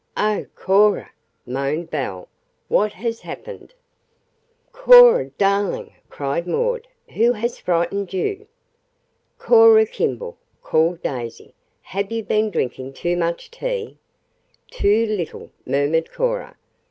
[0.17, 1.11] "Oh, Cora!"
[1.45, 2.27] moaned Belle.
[2.69, 3.75] "What has happened?"
[4.71, 8.47] "Cora, darling," cried Maud, "who has frightened you?"
[9.37, 11.53] "Cora Kimball," called Daisy,
[11.83, 13.99] "have you been drinking too much tea?"
[14.71, 16.57] "Too little," murmured Cora.